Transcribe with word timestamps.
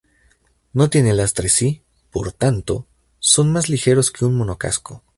No 0.73 0.89
tienen 0.89 1.17
lastre 1.17 1.47
y, 1.59 1.83
por 2.09 2.31
tanto, 2.31 2.87
son 3.19 3.51
más 3.53 3.69
ligeros 3.69 4.09
que 4.09 4.25
un 4.25 4.35
monocasco. 4.35 5.03